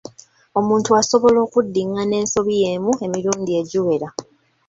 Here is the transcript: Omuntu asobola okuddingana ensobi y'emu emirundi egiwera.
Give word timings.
Omuntu 0.59 0.89
asobola 1.01 1.37
okuddingana 1.45 2.13
ensobi 2.21 2.53
y'emu 2.61 2.91
emirundi 3.05 3.51
egiwera. 3.61 4.07